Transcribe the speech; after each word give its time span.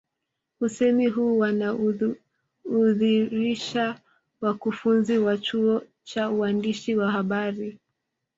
Usemi 0.61 1.07
huu 1.07 1.37
wanaudhirisha 1.39 4.01
wakufunzi 4.41 5.17
wa 5.17 5.37
chuo 5.37 5.81
cha 6.03 6.29
uandishi 6.29 6.95
wa 6.95 7.11
habari 7.11 7.79